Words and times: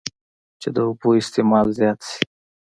چې 0.61 0.67
د 0.75 0.77
اوبو 0.87 1.09
استعمال 1.21 1.67
زيات 1.79 1.99
شي 2.09 2.21